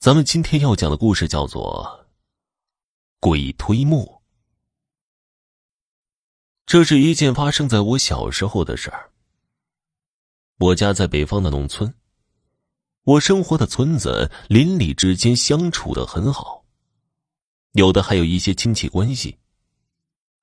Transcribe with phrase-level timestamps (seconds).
[0.00, 2.06] 咱们今天要讲的故事叫做
[3.18, 4.00] 《鬼推磨》。
[6.66, 9.10] 这是一件发生在我小时候的事儿。
[10.58, 11.92] 我家在北方的农村，
[13.02, 16.64] 我生活的村子邻里之间相处的很好，
[17.72, 19.36] 有的还有一些亲戚关系。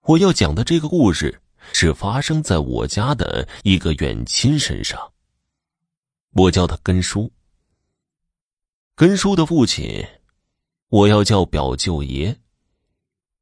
[0.02, 1.42] 我要讲的这个故事
[1.72, 5.14] 是发生在我家的一个远亲身上。
[6.34, 7.32] 我叫他根叔。
[8.98, 10.06] 根叔的父亲，
[10.88, 12.34] 我要叫表舅爷。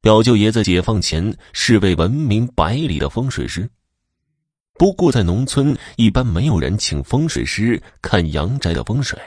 [0.02, 3.70] 表舅爷在解放前是位闻名百里的风水师。
[4.80, 9.20] 不过在农村，一般没有人请风水师看阳宅的风水，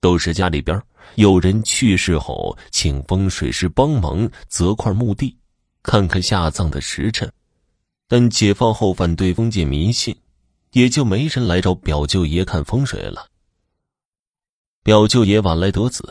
[0.00, 0.80] 都是家里边
[1.16, 5.36] 有人去世后，请风水师帮忙择块墓地，
[5.82, 7.28] 看看下葬的时辰。
[8.06, 10.16] 但解放后反对封建迷信，
[10.74, 13.26] 也就没人来找表舅爷看风水了。
[14.84, 16.06] 表舅爷晚来得子，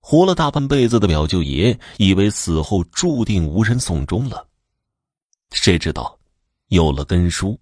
[0.00, 4.48] 活了大半辈子的表舅爷以为死后注定无人送终了，
[5.52, 6.18] 谁知道
[6.70, 7.56] 有了根叔，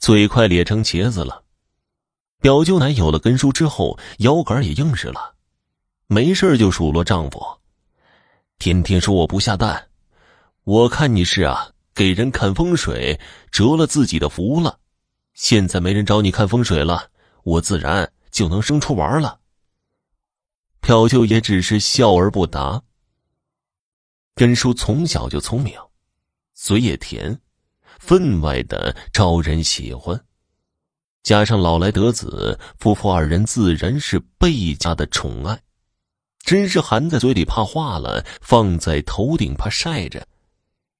[0.00, 1.44] 嘴快咧成茄子了。
[2.40, 5.34] 表舅奶有了根叔之后，腰杆也硬实了，
[6.06, 7.38] 没事就数落丈夫，
[8.58, 9.88] 天天说我不下蛋，
[10.64, 14.78] 我看你是啊给人看风水折了自己的福了，
[15.34, 17.10] 现在没人找你看风水了，
[17.42, 18.10] 我自然。
[18.36, 19.40] 就能生出娃了。
[20.82, 22.82] 表舅也只是笑而不答。
[24.34, 25.74] 根叔从小就聪明，
[26.52, 27.40] 嘴也甜，
[27.98, 30.22] 分外的招人喜欢。
[31.22, 35.58] 加上老来得子，夫妇二人自然是倍加的宠爱，
[36.40, 40.28] 真是含在嘴里怕化了，放在头顶怕晒着。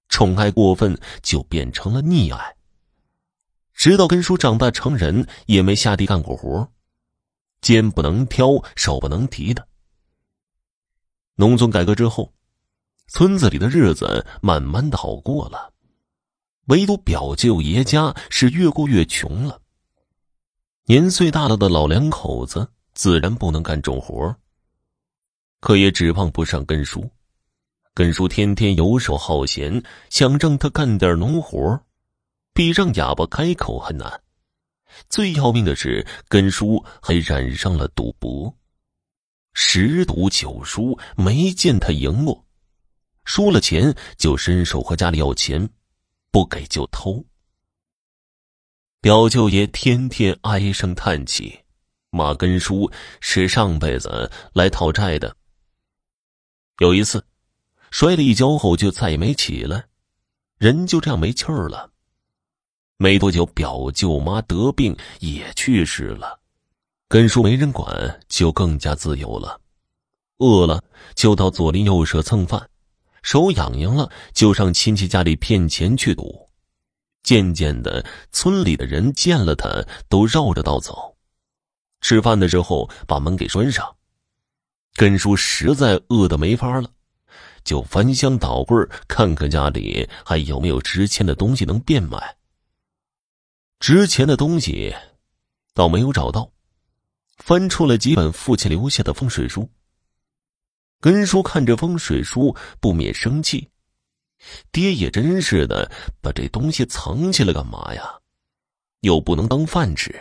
[0.08, 2.56] 宠爱过分，就变成了溺爱。
[3.74, 6.72] 直到根叔长大成人，也没下地干过活。
[7.66, 9.66] 肩不能挑，手不能提的。
[11.34, 12.32] 农村改革之后，
[13.08, 15.72] 村子里的日子慢慢的好过了，
[16.66, 19.60] 唯独表舅爷家是越过越穷了。
[20.84, 24.32] 年岁大了的老两口子自然不能干重活，
[25.58, 27.10] 可也指望不上根叔。
[27.94, 31.80] 根叔天天游手好闲，想让他干点农活，
[32.54, 34.22] 比让哑巴开口还难。
[35.08, 38.54] 最要命的是，根叔还染上了赌博，
[39.52, 42.44] 十赌九输，没见他赢过。
[43.24, 45.68] 输了钱就伸手和家里要钱，
[46.30, 47.24] 不给就偷。
[49.00, 51.58] 表舅爷天天唉声叹气，
[52.10, 52.90] 骂根叔
[53.20, 55.36] 是上辈子来讨债的。
[56.78, 57.24] 有一次，
[57.90, 59.86] 摔了一跤后就再也没起来，
[60.58, 61.92] 人就这样没气儿了。
[62.98, 66.40] 没多久，表舅妈得病也去世了，
[67.08, 69.60] 根叔没人管，就更加自由了。
[70.38, 70.82] 饿了
[71.14, 72.70] 就到左邻右舍蹭饭，
[73.22, 76.48] 手痒痒了就上亲戚家里骗钱去赌。
[77.22, 78.02] 渐渐的，
[78.32, 81.16] 村里的人见了他都绕着道走。
[82.00, 83.94] 吃饭的时候把门给拴上。
[84.94, 86.88] 根叔实在饿得没法了，
[87.62, 88.74] 就翻箱倒柜
[89.06, 92.36] 看看家里还有没有值钱的东西能变卖。
[93.78, 94.94] 值钱的东西，
[95.74, 96.50] 倒没有找到，
[97.36, 99.68] 翻出了几本父亲留下的风水书。
[101.00, 103.68] 根叔看着风水书，不免生气
[104.72, 105.90] ：“爹也真是的，
[106.22, 108.02] 把这东西藏起来干嘛呀？
[109.00, 110.12] 又不能当饭吃。”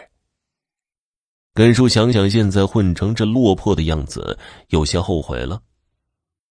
[1.55, 4.37] 根叔想想现在混成这落魄的样子，
[4.67, 5.61] 有些后悔了。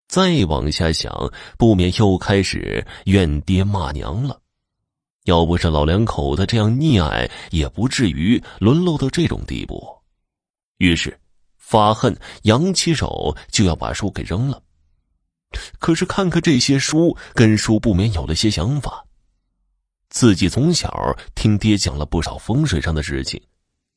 [0.07, 1.13] 再往下想，
[1.59, 4.41] 不免又开始怨爹骂娘了。
[5.25, 9.87] 要不是老两口子这样溺爱，也不至于沦落到这种地步。
[10.79, 11.17] 于是，
[11.59, 14.61] 发恨，扬起手就要把书给扔了。
[15.79, 19.05] 可是看看这些书，根叔不免有了些想法。
[20.09, 23.41] 自己从小听爹讲了不少风水上的事情，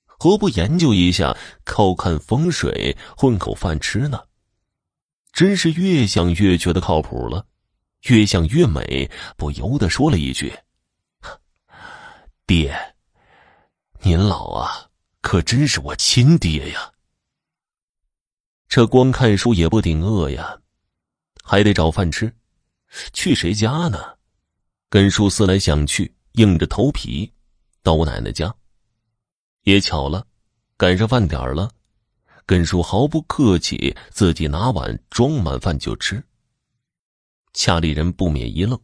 [0.06, 4.22] 何不研究一下，靠看风水混口饭吃呢？
[5.34, 7.46] 真是越想越觉得靠谱了，
[8.10, 10.54] 越想越美，不由得说了一句。
[12.48, 12.96] 爹，
[14.02, 16.92] 您老啊，可真是我亲爹呀！
[18.68, 20.62] 这光看书也不顶饿呀，
[21.44, 22.32] 还得找饭吃，
[23.14, 24.20] 去谁家呢？
[24.92, 27.34] 根叔思来想去，硬着头皮
[27.82, 28.54] 到我奶奶家。
[29.64, 30.28] 也巧了，
[30.78, 31.72] 赶上饭点了，
[32.46, 36.24] 根叔毫不客气，自己拿碗装满饭就吃。
[37.54, 38.80] 家里人不免一愣。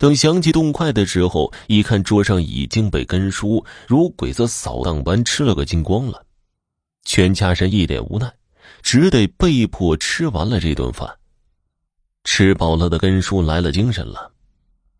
[0.00, 6.24] 等想起动筷的时候，一看桌上已经被根叔如鬼子扫荡般吃了个精光了。
[7.04, 8.34] 全家人一脸无奈，
[8.80, 11.18] 只得被迫吃完了这顿饭。
[12.24, 14.32] 吃饱了的根叔来了精神了，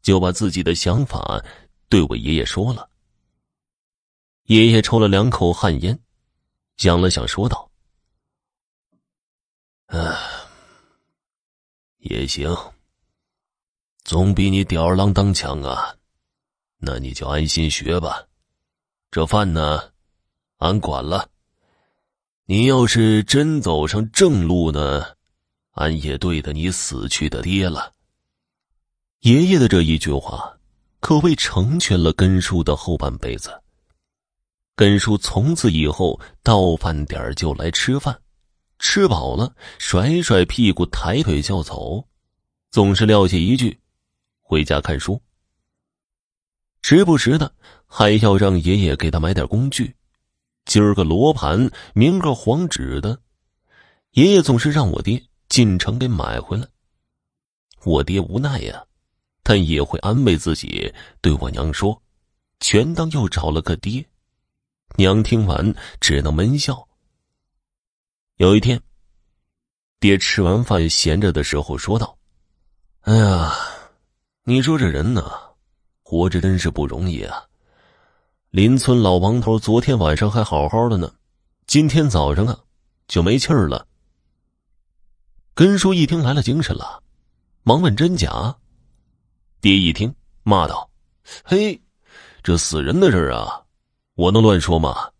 [0.03, 1.43] 就把自己的想法
[1.89, 2.87] 对我爷爷说了。
[4.49, 5.99] 爷爷抽了两口旱烟，
[6.77, 7.71] 想了想，说道
[9.89, 10.21] ：“啊，
[12.01, 12.55] 也行，
[14.11, 15.95] 总比你吊儿郎当强啊。
[16.79, 18.25] 那你就安心学吧，
[19.13, 19.81] 这饭呢，
[20.57, 21.29] 俺管了。
[22.47, 25.07] 你要是真走上正路呢？”
[25.79, 27.93] 俺也对得你死去的爹了。
[29.21, 30.59] 爷爷的这一句话，
[30.99, 33.63] 可谓成全了根叔的后半辈子。
[34.75, 38.21] 根叔从此以后到饭点就来吃饭，
[38.81, 42.05] 吃饱了甩甩屁股抬腿就走，
[42.73, 43.79] 总是撂下一句
[44.51, 45.23] ：“回家看书。”
[46.83, 47.55] 时不时的
[47.87, 49.95] 还要让爷爷给他买点工具，
[50.65, 53.21] 今儿个罗盘，明个黄纸的。
[54.13, 55.23] 爷爷总是让我爹。
[55.49, 56.65] 进城给买回来，
[57.83, 58.85] 我爹无奈呀，
[59.43, 62.01] 但也会安慰自己，对我娘说
[62.61, 64.07] ：“全当又找了个爹。”
[64.95, 66.87] 娘听完只能闷笑。
[68.37, 68.81] 有一天，
[69.99, 72.17] 爹吃完饭闲着的时候说道
[73.03, 73.53] ：“哎呀，
[74.51, 75.31] 你说这人呢，
[76.03, 77.45] 活着真是不容易啊！
[78.51, 81.09] 邻村老王头昨天晚上还好好的呢，
[81.69, 82.59] 今天早上啊
[83.07, 83.87] 就没气儿了。”
[85.55, 87.01] 根叔一听来了精神了，
[87.63, 88.57] 忙问真假。
[89.61, 90.13] 爹一听
[90.43, 90.91] 骂道
[91.47, 91.81] ：“嘿，
[92.43, 93.63] 这死人的事儿啊，
[94.17, 95.11] 我能乱说吗？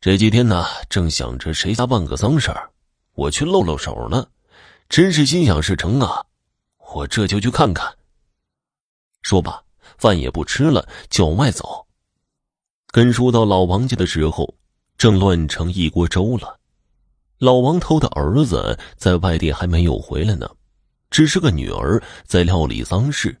[0.00, 2.68] 这几天呢，正想着谁家办个丧事儿
[3.12, 4.26] 我去露露手呢，
[4.88, 6.26] 真是心想事成啊！
[6.94, 7.92] 我这就去看看。”
[9.22, 9.62] 说罢，
[9.98, 11.86] 饭也不吃了，就往外走。
[12.88, 14.54] 根叔到老王家的时候，
[14.96, 16.60] 正乱成一锅粥了。
[17.38, 20.48] 老王头的儿子在外地还没有回来呢，
[21.10, 23.36] 只是个女儿在料理丧事，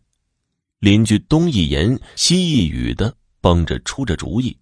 [0.80, 4.58] 邻居东一言西一语的帮着出着主意。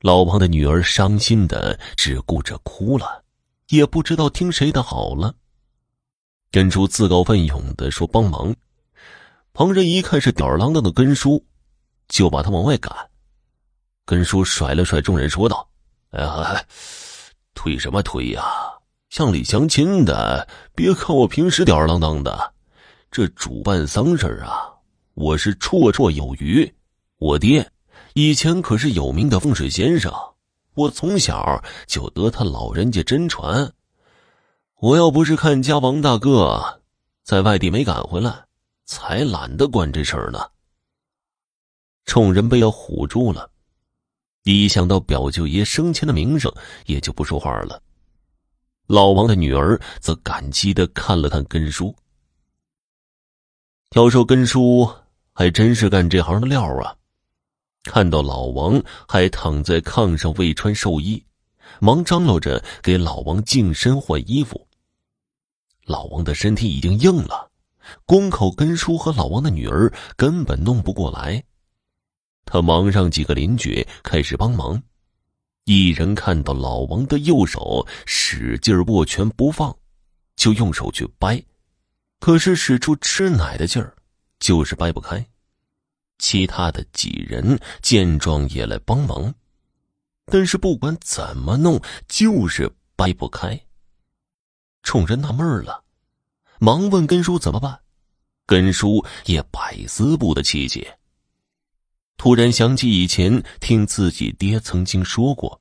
[0.00, 3.22] 老王的女儿伤心的只顾着哭了，
[3.68, 5.34] 也不知道听谁的好了。
[6.52, 8.52] 根叔自告奋勇的说帮忙，
[9.52, 11.44] 旁人一看是吊儿郎当的根叔，
[12.08, 12.92] 就把他往外赶。
[14.04, 15.68] 根叔甩了甩众人说道
[16.10, 16.60] ：“哎呀！”
[17.54, 18.42] 推什么推呀？
[19.10, 22.52] 乡里乡亲的，别看我平时吊儿郎当的，
[23.12, 24.72] 这主办丧事啊，
[25.14, 26.68] 我是绰绰有余。
[27.18, 27.70] 我爹
[28.14, 30.12] 以前可是有名的风水先生，
[30.74, 33.72] 我从小就得他老人家真传。
[34.82, 36.80] 我要不是看家王大哥
[37.22, 38.46] 在外地没赶回来，
[38.86, 40.40] 才懒得管这事儿呢。
[42.06, 43.50] 众人被要唬住了。
[44.44, 46.50] 一想到表舅爷生前的名声，
[46.86, 47.82] 也就不说话了。
[48.86, 51.94] 老王的女儿则感激的看了看根叔。
[53.94, 54.90] 要说根叔
[55.34, 56.96] 还真是干这行的料啊！
[57.84, 61.22] 看到老王还躺在炕上未穿寿衣，
[61.80, 64.66] 忙张罗着给老王净身换衣服。
[65.90, 67.50] 老王的身体已经硬了，
[68.06, 71.42] 光口根叔和老王的女儿根本弄不过来。
[72.44, 74.80] 他忙让几个邻居开始帮忙，
[75.64, 79.76] 一人看到老王的右手使劲握拳不放，
[80.36, 81.42] 就用手去掰，
[82.20, 83.92] 可是使出吃奶的劲儿，
[84.38, 85.26] 就是掰不开。
[86.18, 89.34] 其他的几人见状也来帮忙，
[90.26, 93.60] 但是不管怎么弄，就是掰不开。
[94.82, 95.84] 众人纳闷了，
[96.62, 97.80] 忙问根叔怎么办，
[98.44, 100.98] 根叔也百思不得其解。
[102.18, 105.58] 突然想起以前听自己爹曾经说过，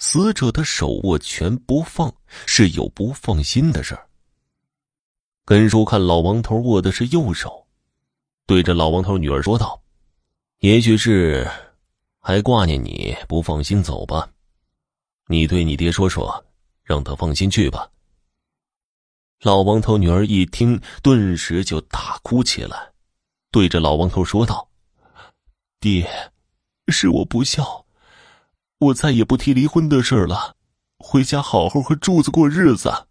[0.00, 2.12] 死者的手握拳不放
[2.46, 4.08] 是有不放心的事儿。
[5.44, 7.64] 根叔看老王头握的是右手，
[8.44, 9.80] 对着老王头女儿说道
[10.58, 11.48] ：“也许是
[12.18, 14.28] 还挂念你不放心走吧，
[15.28, 16.44] 你对你爹说说，
[16.82, 17.88] 让他放心去吧。”
[19.42, 22.92] 老王头女儿一听，顿时就大哭起来，
[23.50, 24.68] 对着老王头说道。
[25.80, 26.08] 爹，
[26.86, 27.84] 是我不孝，
[28.78, 30.54] 我再也不提离婚的事了，
[30.96, 33.08] 回家好好和柱子过日子。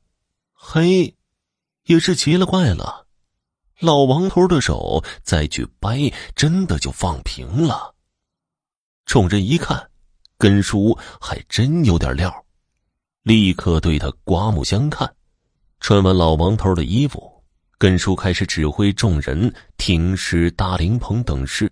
[0.53, 1.13] 嘿，
[1.83, 3.07] 也是奇了怪了，
[3.81, 7.93] 老王头的手再去掰，真的就放平了。
[9.03, 9.91] 众人一看，
[10.37, 12.33] 根叔还真有点料，
[13.23, 15.13] 立刻对他刮目相看。
[15.81, 17.43] 穿完老王头的衣服，
[17.79, 21.69] 根叔开始指挥众人停尸搭灵棚等事。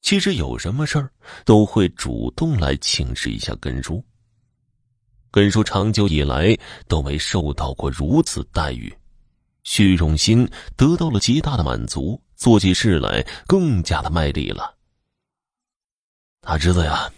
[0.00, 1.12] 其实有什么事儿
[1.44, 4.02] 都会主动来请示一下根叔。
[5.30, 6.56] 根叔长久以来
[6.88, 8.90] 都没受到过如此待遇，
[9.62, 14.74] 虚荣心得到了极大的满足，做起事来更加的卖力了。
[16.40, 17.12] 大侄子呀，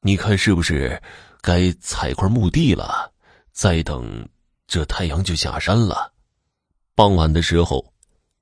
[0.00, 1.00] 你看是不是
[1.42, 3.12] 该采块墓地了？
[3.52, 4.26] 再等，
[4.66, 6.12] 这太阳就下山了。
[6.94, 7.92] 傍晚的时候，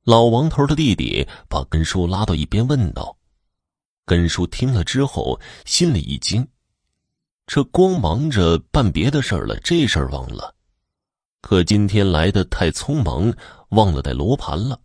[0.04, 3.16] 老王头的弟弟把根叔拉到一边，问道。
[4.07, 6.47] 根叔听了之后，心里一惊，
[7.47, 10.54] 这光忙着办别的事儿了，这事儿忘了。
[11.40, 13.33] 可今天来的太匆忙，
[13.71, 14.81] 忘了带罗盘了。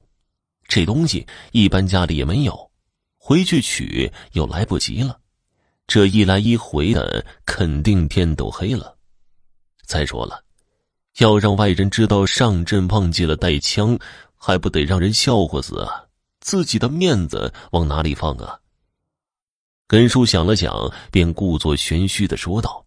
[0.67, 2.72] 这东西一般家里也没有，
[3.17, 5.19] 回去取又来不及了。
[5.88, 8.98] 这一来一回的，肯定天都黑了。
[9.86, 10.43] 再说了，
[11.19, 13.97] 要让外人知道上阵忘记了带枪，
[14.35, 16.05] 还不得让人笑话死啊？
[16.39, 18.59] 自己的面子往哪里放啊？
[19.85, 22.85] 根叔想了想，便故作玄虚的说道：“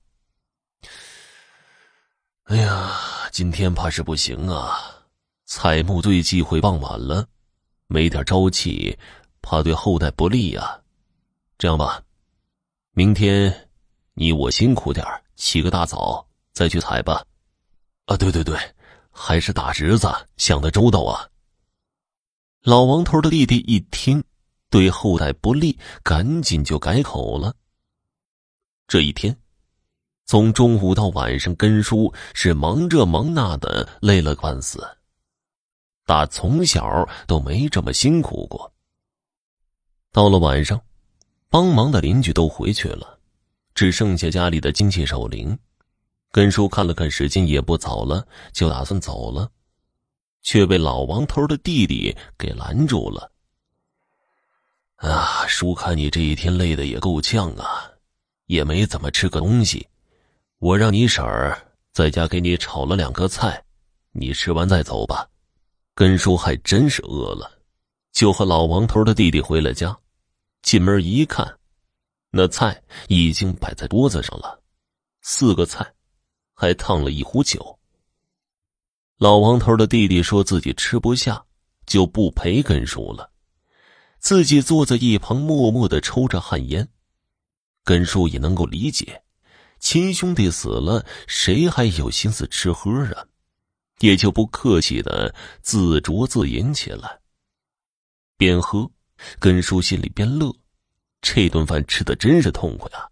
[2.45, 2.93] 哎呀，
[3.31, 4.79] 今天怕是不行啊！
[5.45, 7.27] 采木队忌讳傍晚了，
[7.87, 8.99] 没点朝气，
[9.43, 10.81] 怕对后代不利呀。
[11.59, 12.01] 这样吧，
[12.93, 13.69] 明天
[14.15, 17.23] 你我辛苦点起个大早再去采吧。
[18.13, 18.59] 啊，对对对，
[19.11, 21.27] 还是大侄子想的周到啊！”
[22.63, 24.23] 老王头的弟弟一听。
[24.69, 27.55] 对后代不利，赶紧就改口了。
[28.89, 29.37] 这一天，
[30.25, 34.83] 从中午到晚上，根叔是忙这忙那的，累了半死。
[36.07, 38.73] 打从小都没这么辛苦过。
[40.11, 40.81] 到了晚上，
[41.51, 43.19] 帮忙的邻居都回去了，
[43.75, 45.59] 只剩下家里的精气守灵。
[46.33, 49.49] 根叔看了看时间，也不早了，就打算走了，
[50.43, 53.31] 却被老王头的弟弟给拦住了。
[54.97, 57.85] 啊，叔看你这一天累的也够呛啊，
[58.47, 59.87] 也没怎么吃个东西。
[60.59, 61.61] 我让你婶儿
[61.93, 63.63] 在家给你炒了两个菜，
[64.13, 65.29] 你吃完再走吧。
[65.95, 67.59] 根叔还真是饿了，
[68.13, 69.95] 就和老王头的弟弟回了家。
[70.63, 71.59] 进门一看，
[72.31, 74.59] 那菜已经摆在桌子上了，
[75.21, 75.93] 四个菜，
[76.55, 77.79] 还烫了一壶酒。
[79.19, 81.45] 老王头的弟弟说自己吃不下，
[81.87, 83.31] 就不陪根叔了。
[84.19, 86.89] 自己坐在一旁，默默的抽着旱烟。
[87.85, 89.23] 根叔也能够理解，
[89.81, 93.27] 亲兄弟死了，谁还有心思吃喝啊？
[93.99, 97.21] 也就不客气的自酌自饮起来。
[98.37, 98.91] 边喝，
[99.39, 100.53] 根叔心里边乐，
[101.21, 103.09] 这顿饭吃的真是痛快啊！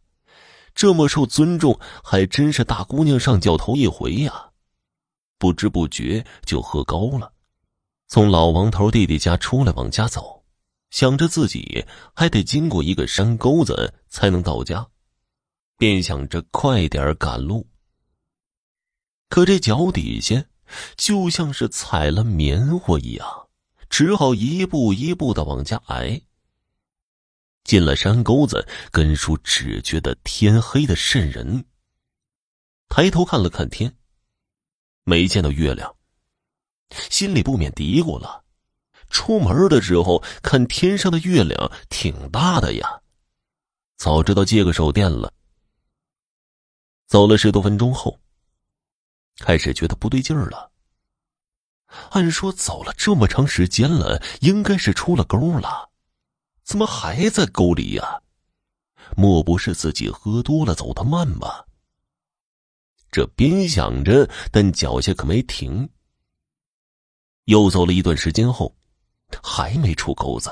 [0.75, 4.51] 这么受尊重，还真是大姑娘上轿头一回呀！
[5.39, 7.33] 不知不觉就喝高了，
[8.09, 10.45] 从老王头弟弟家出来，往家走。
[10.91, 14.89] 想着自己还得经过一个山沟子才能到家，
[15.79, 17.69] 便想着快点赶路。
[19.29, 20.45] 可这脚底下
[20.97, 23.27] 就像是踩了棉花一样，
[23.89, 26.21] 只好一步一步的往家挨。
[27.71, 31.65] 进了山沟子，根叔只觉得天黑的渗人。
[32.89, 33.97] 抬头看了看天，
[35.05, 35.95] 没见到月亮，
[37.11, 38.45] 心里不免嘀咕了。
[39.09, 43.03] 出门的时候看天上的月亮挺大的呀，
[43.97, 45.33] 早知道借个手电了。
[47.07, 48.19] 走了十多分钟后，
[49.39, 50.73] 开始觉得不对劲儿了。
[52.11, 55.90] 按说走了这么长时间了，应该是出了沟了，
[56.71, 58.23] 怎么还在沟里呀？
[59.17, 61.67] 莫不是自己喝多了走得慢吧？
[63.11, 65.91] 这边想着，但脚下可没停。
[67.47, 68.73] 又走了一段时间后。
[69.43, 70.49] 还没出沟子，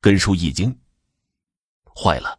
[0.00, 0.74] 根叔一惊。
[1.94, 2.38] 坏了，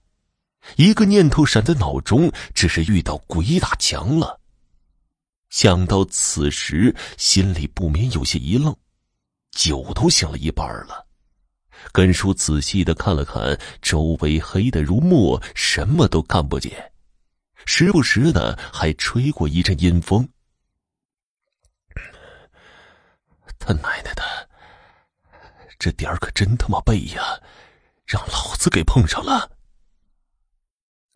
[0.77, 4.41] 一个念头闪在脑中，只是遇到鬼打墙了。
[5.49, 8.75] 想到此时，心里不免有些一愣，
[9.51, 11.06] 酒都醒了一半了。
[11.91, 16.91] 根叔仔细的看了看周围，黑的如墨，什么都看不见，
[17.65, 20.27] 时不时的还吹过一阵阴风。
[23.60, 24.24] 他奶奶的！
[25.77, 27.22] 这点儿可真他妈背呀！
[28.05, 29.51] 让老子给碰上了。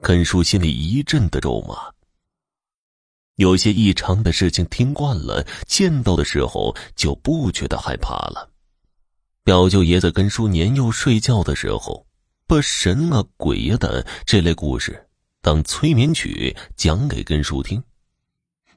[0.01, 1.94] 根叔心里一阵的咒骂。
[3.36, 8.50] 有些异常的事情听惯了，见到的时候就不觉得害怕了。
[9.43, 12.05] 表舅爷在根叔年幼睡觉的时候，
[12.45, 15.10] 把神啊鬼呀的这类故事
[15.41, 17.83] 当催眠曲讲给根叔听。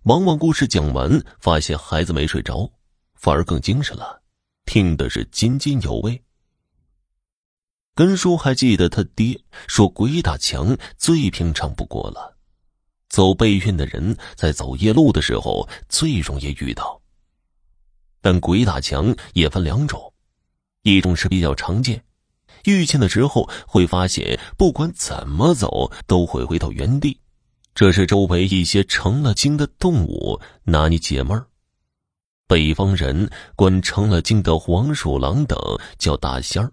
[0.04, 2.72] 往往故事讲完，发现孩子没睡着，
[3.14, 4.22] 反而更精神了。
[4.64, 6.22] 听的是津津有味。
[7.94, 12.38] 根叔还记得他爹说鬼打墙最平常不过了，
[13.10, 17.02] 走背运的人在走夜路的时候最容易遇到。
[18.22, 20.13] 但鬼打墙也分两种，
[20.84, 22.04] 一种是比较常见，
[22.64, 27.18] 遇见的时候会发现不管怎么走都会回到原地，
[27.74, 31.46] 这是周围一些成了精的动物拿你解闷儿。
[32.46, 35.58] 北方人管成了精的黄鼠狼等
[35.98, 36.70] 叫大仙儿。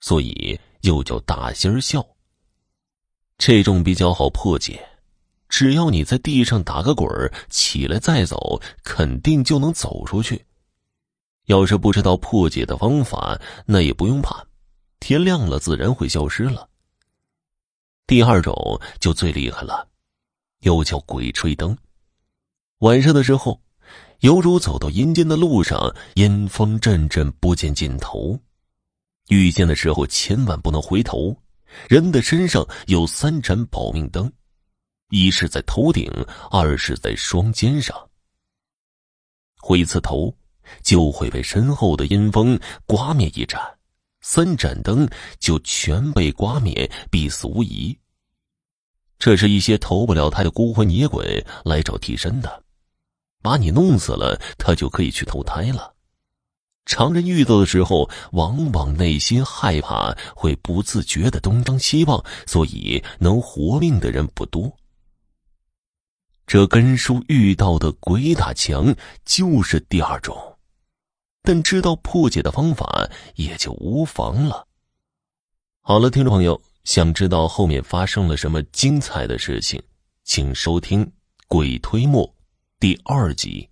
[0.00, 2.04] 所以又叫大仙儿笑。
[3.38, 4.84] 这种比较好破解，
[5.48, 10.44] 只要你在地上打个滚儿，起来再走，肯定就能走出去。
[11.50, 14.46] 要是不知道破解的方法，那也不用怕，
[15.00, 16.68] 天亮了自然会消失了。
[18.06, 19.88] 第二种就最厉害了，
[20.60, 21.76] 又叫鬼吹灯。
[22.78, 23.60] 晚上的时候，
[24.20, 28.38] 犹如走到阴间的路上，阴风阵阵，不见尽头。
[29.28, 31.36] 遇见的时候千万不能回头，
[31.88, 34.32] 人的身上有三盏保命灯，
[35.08, 36.08] 一是在头顶，
[36.48, 38.08] 二是在双肩上。
[39.58, 40.32] 回一次头，
[40.82, 43.60] 就会被身后的阴风刮灭一盏，
[44.20, 45.08] 三盏灯
[45.38, 47.96] 就全被刮灭，必死无疑。
[49.18, 52.62] 这是一些投不了胎的孤魂野鬼来找替身的，
[53.42, 55.94] 把你弄死了，他就可以去投胎了。
[56.86, 64.74] 常人遇到的时候，往往内心害怕，会不自觉的东张西望，所以能活命的人不多。
[66.46, 68.92] 这根叔遇到的鬼打墙
[69.24, 70.49] 就是第二种，
[71.42, 74.66] 但知道破解的方法也就无妨了。
[75.80, 79.82] 好了，听众朋友，想知道后面发生了什么精彩的事情，
[80.24, 81.06] 请收听
[81.48, 82.28] 《鬼推磨》
[82.78, 83.69] 第二集。